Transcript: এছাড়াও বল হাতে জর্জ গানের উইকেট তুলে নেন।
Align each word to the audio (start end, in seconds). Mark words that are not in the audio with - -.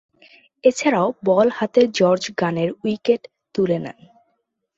এছাড়াও 0.63 1.07
বল 1.25 1.47
হাতে 1.55 1.81
জর্জ 1.97 2.23
গানের 2.39 2.69
উইকেট 2.81 3.21
তুলে 3.55 3.77
নেন। 3.79 3.99